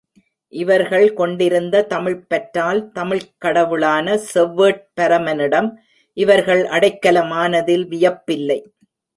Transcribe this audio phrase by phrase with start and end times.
[0.53, 5.69] இவர்கள் கொண்டிருந்த தமிழ்ப் பற்றால் தமிழ்க் கடவுளான செவ்வேட் பரமனிடம்
[6.17, 8.59] இவர்கள் அடைக்கலமானதில் வியப்பில்லை.